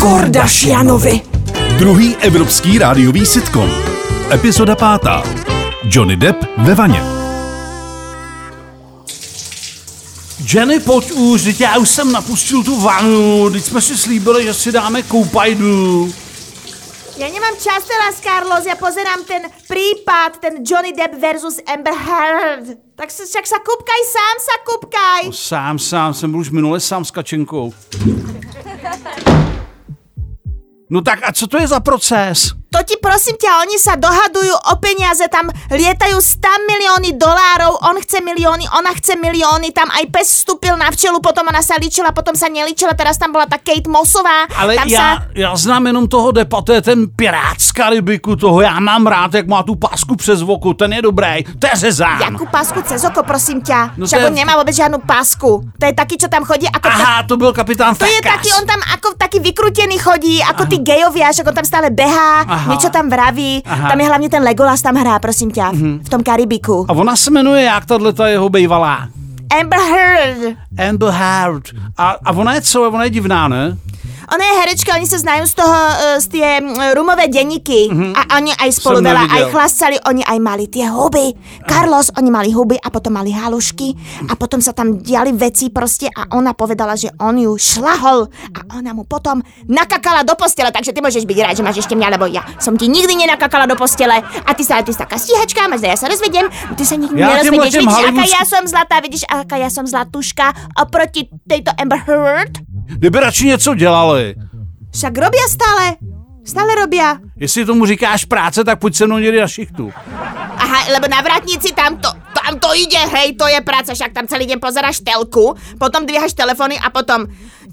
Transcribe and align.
Kordashianovi. 0.00 1.20
Druhý 1.78 2.16
evropský 2.16 2.78
rádiový 2.78 3.26
sitcom. 3.26 3.70
Epizoda 4.32 4.76
pátá. 4.76 5.22
Johnny 5.84 6.16
Depp 6.16 6.44
ve 6.56 6.74
vaně. 6.74 7.02
Jenny, 10.54 10.80
pojď 10.80 11.12
už, 11.12 11.42
teď 11.42 11.60
já 11.60 11.78
už 11.78 11.88
jsem 11.88 12.12
napustil 12.12 12.64
tu 12.64 12.80
vanu, 12.80 13.50
teď 13.50 13.64
jsme 13.64 13.80
si 13.80 13.96
slíbili, 13.96 14.44
že 14.44 14.54
si 14.54 14.72
dáme 14.72 15.02
koupajdu. 15.02 16.12
Ja 17.18 17.26
nemám 17.26 17.58
čas 17.58 17.82
teraz, 17.82 18.22
Carlos, 18.22 18.62
ja 18.62 18.78
pozerám 18.78 19.26
ten 19.26 19.42
prípad, 19.66 20.38
ten 20.38 20.62
Johnny 20.62 20.94
Depp 20.94 21.18
versus 21.18 21.58
Amber 21.66 21.90
Heard. 21.90 22.78
Tak 22.94 23.10
sa, 23.10 23.26
však 23.26 23.42
sa 23.42 23.58
kúpkaj, 23.58 24.02
sám 24.06 24.36
sa 24.38 24.54
kúpkaj. 24.62 25.22
Sám, 25.34 25.78
sám, 25.78 26.14
jsem 26.14 26.30
byl 26.30 26.40
už 26.40 26.50
minule 26.50 26.80
sám 26.80 27.04
s 27.04 27.10
kačenkou. 27.10 27.74
No 30.90 31.02
tak 31.02 31.20
a 31.22 31.32
co 31.32 31.46
to 31.46 31.58
je 31.58 31.66
za 31.66 31.80
proces? 31.80 32.54
To 32.68 32.84
ti 32.84 33.00
prosím 33.00 33.40
ťa, 33.40 33.64
oni 33.64 33.80
sa 33.80 33.96
dohadujú 33.96 34.52
o 34.52 34.74
peniaze, 34.76 35.24
tam 35.32 35.48
lietajú 35.72 36.20
100 36.20 36.68
milióny 36.68 37.16
dolárov, 37.16 37.80
on 37.80 37.96
chce 37.96 38.20
milióny, 38.20 38.68
ona 38.76 38.92
chce 38.92 39.16
milióny, 39.16 39.72
tam 39.72 39.88
aj 39.88 40.04
pes 40.12 40.44
vstúpil 40.44 40.76
na 40.76 40.92
včelu, 40.92 41.16
potom 41.24 41.48
ona 41.48 41.64
sa 41.64 41.80
líčila, 41.80 42.12
potom 42.12 42.36
sa 42.36 42.52
nelíčila, 42.52 42.92
teraz 42.92 43.16
tam 43.16 43.32
bola 43.32 43.48
tá 43.48 43.56
Kate 43.56 43.88
Mossová. 43.88 44.44
Ale 44.52 44.76
tam 44.76 44.88
já, 44.88 45.00
sa... 45.00 45.26
já 45.34 45.56
znám 45.56 45.86
jenom 45.86 46.04
toho 46.08 46.28
Depa, 46.32 46.60
to 46.60 46.72
je 46.76 46.82
ten 46.84 47.08
pirát 47.08 47.56
z 47.56 47.72
Karibiku, 47.72 48.36
toho 48.36 48.60
já 48.60 48.76
mám 48.80 49.06
rád, 49.06 49.34
jak 49.34 49.46
má 49.48 49.62
tu 49.64 49.74
pásku 49.74 50.16
přes 50.16 50.42
voku, 50.44 50.74
ten 50.76 50.92
je 50.92 51.02
dobrý, 51.02 51.44
to 51.58 51.66
je 51.72 51.76
Zezán. 51.76 52.20
Jakú 52.20 52.44
pásku 52.52 52.82
cez 52.84 53.00
oko, 53.04 53.24
prosím 53.24 53.64
ťa. 53.64 53.96
No 53.96 54.04
Však 54.06 54.20
je- 54.20 54.26
on 54.28 54.34
nemá 54.36 54.60
vôbec 54.60 54.76
žiadnu 54.76 55.00
pásku. 55.08 55.64
To 55.80 55.84
je 55.88 55.94
taký, 55.96 56.20
čo 56.20 56.28
tam 56.28 56.44
chodí 56.44 56.68
ako... 56.68 56.84
Aha, 56.88 57.22
to 57.24 57.40
byl 57.40 57.52
kapitán 57.56 57.96
To 57.96 58.04
je 58.04 58.12
Fekas. 58.20 58.32
taký, 58.36 58.48
on 58.60 58.66
tam 58.68 58.80
ako 58.92 59.16
taký 59.16 59.40
vykrutený 59.40 59.96
chodí, 59.98 60.44
ako 60.44 60.68
tí 60.68 60.84
gejovia, 60.84 61.32
že 61.32 61.40
on 61.48 61.56
tam 61.56 61.64
stále 61.64 61.88
behá, 61.90 62.44
Aha. 62.44 62.57
Niečo 62.66 62.90
tam 62.90 63.06
vraví. 63.10 63.62
Aha. 63.66 63.88
Tam 63.88 63.98
je 64.00 64.06
hlavne 64.06 64.28
ten 64.28 64.42
Legolas 64.42 64.82
tam 64.82 64.96
hrá, 64.96 65.18
prosím 65.18 65.50
ťa, 65.54 65.70
v 66.02 66.08
tom 66.08 66.22
Karibiku. 66.22 66.86
A 66.88 66.92
ona 66.92 67.16
se 67.16 67.30
jmenuje 67.30 67.62
jak 67.62 67.86
tahle 67.86 68.12
ta 68.12 68.28
jeho 68.28 68.48
bejvalá? 68.48 69.08
Amber 69.60 69.80
Heard. 69.80 70.56
Amber 70.88 71.08
Heard. 71.14 71.64
A, 71.96 72.16
a 72.24 72.30
ona 72.32 72.54
je 72.54 72.60
co? 72.60 72.90
Ona 72.90 73.04
je 73.04 73.10
divná, 73.10 73.48
ne? 73.48 73.76
Ona 74.28 74.44
je 74.44 74.54
herečka, 74.60 74.92
oni 74.92 75.08
sa 75.08 75.16
znajú 75.16 75.48
z 75.48 75.54
toho, 75.56 75.72
uh, 75.72 76.16
z 76.20 76.26
tie 76.28 76.48
mm, 76.60 76.92
rumové 76.92 77.32
denníky. 77.32 77.88
A 78.12 78.36
oni 78.36 78.52
aj 78.52 78.70
spolu 78.76 79.00
Som 79.00 79.08
veľa, 79.08 79.22
nevidel. 79.24 79.36
aj 79.36 79.42
chlastali, 79.52 79.96
oni 80.04 80.22
aj 80.24 80.38
mali 80.38 80.64
tie 80.68 80.84
huby. 80.84 81.32
Carlos, 81.64 82.12
oni 82.12 82.28
mali 82.28 82.52
huby 82.52 82.76
a 82.76 82.88
potom 82.92 83.16
mali 83.16 83.32
halušky 83.32 83.96
a 84.28 84.36
potom 84.36 84.60
sa 84.60 84.76
tam 84.76 85.00
diali 85.00 85.32
veci 85.32 85.72
proste 85.72 86.12
a 86.12 86.28
ona 86.36 86.52
povedala, 86.52 86.92
že 86.92 87.08
on 87.20 87.40
ju 87.40 87.56
šlahol 87.56 88.28
a 88.52 88.60
ona 88.76 88.92
mu 88.92 89.08
potom 89.08 89.40
nakakala 89.64 90.22
do 90.22 90.36
postele, 90.36 90.68
takže 90.68 90.92
ty 90.92 91.00
môžeš 91.00 91.24
byť 91.24 91.38
rád, 91.40 91.54
že 91.56 91.64
máš 91.64 91.80
ešte 91.82 91.96
mňa, 91.96 92.08
lebo 92.20 92.28
ja 92.28 92.44
som 92.60 92.76
ti 92.76 92.86
nikdy 92.90 93.14
nenakakala 93.24 93.64
do 93.64 93.76
postele 93.80 94.20
a 94.20 94.50
ty 94.52 94.62
sa, 94.62 94.84
ty 94.84 94.92
si 94.92 94.98
taká 95.00 95.16
stíhačka, 95.16 95.66
máš 95.72 95.84
ja 95.84 95.96
sa 95.96 96.10
rozvediem, 96.10 96.46
ty 96.76 96.82
sa 96.84 97.00
nikdy 97.00 97.16
Ja 97.16 97.40
nerozvedieš, 97.40 97.74
vidíš, 97.80 98.04
aká 98.12 98.24
ja 98.28 98.42
som 98.44 98.62
zlatá, 98.68 98.96
vidíš, 99.00 99.24
aká 99.24 99.56
ja 99.56 99.70
som 99.72 99.88
zlatuška 99.88 100.76
oproti 100.76 101.32
tejto 101.48 101.72
Amber 101.80 102.04
Heard. 102.04 102.67
Kdyby 102.88 103.20
radši 103.20 103.46
něco 103.46 103.74
dělali. 103.74 104.34
Však 104.92 105.18
robia 105.18 105.46
stále. 105.48 105.96
Stále 106.44 106.74
robia. 106.74 107.18
Jestli 107.36 107.66
tomu 107.66 107.86
říkáš 107.86 108.24
práce, 108.24 108.64
tak 108.64 108.78
pojď 108.78 108.96
se 108.96 109.06
mnou 109.06 109.18
někdy 109.18 109.40
na 109.40 109.48
šichtu. 109.48 109.92
Aha, 110.56 110.92
lebo 110.92 111.08
na 111.08 111.20
vrátnici 111.20 111.72
tam 111.72 111.96
to, 111.96 112.08
tam 112.44 112.58
to 112.58 112.74
ide, 112.74 112.98
hej, 112.98 113.36
to 113.36 113.46
je 113.48 113.60
práca, 113.60 113.94
však 113.94 114.12
tam 114.12 114.26
celý 114.26 114.46
deň 114.46 114.58
pozeráš 114.60 115.00
telku, 115.00 115.54
potom 115.78 116.06
dvíhaš 116.06 116.32
telefony 116.32 116.78
a 116.80 116.90
potom... 116.90 117.26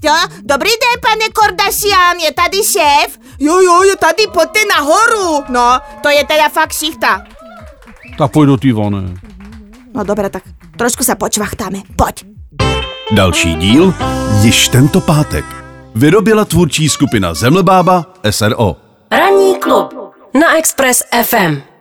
Jo, 0.04 0.12
dobrý 0.44 0.68
den, 0.68 0.96
pane 1.00 1.26
Kordasian, 1.32 2.16
je 2.20 2.32
tady 2.32 2.58
šéf? 2.64 3.18
Jo, 3.40 3.60
jo, 3.60 3.82
je 3.82 3.96
tady, 3.96 4.22
poďte 4.32 4.60
nahoru. 4.76 5.44
No, 5.48 5.80
to 6.02 6.08
je 6.08 6.24
teda 6.24 6.48
fakt 6.48 6.72
šichta. 6.72 7.24
Tak 8.18 8.32
pojď 8.32 8.46
do 8.46 8.56
té 8.56 8.72
vany. 8.72 9.14
No 9.94 10.04
dobre, 10.04 10.28
tak 10.28 10.44
trošku 10.76 11.00
sa 11.00 11.16
počvachtáme, 11.16 11.88
poď. 11.96 12.35
Další 13.12 13.54
díl 13.54 13.94
již 14.42 14.68
tento 14.68 15.00
pátek. 15.00 15.44
Vyrobila 15.94 16.44
tvůrčí 16.44 16.88
skupina 16.88 17.34
Zemlebába 17.34 18.06
SRO. 18.30 18.76
Ranní 19.10 19.58
klub 19.60 19.94
na 20.40 20.58
Express 20.58 21.02
FM. 21.22 21.75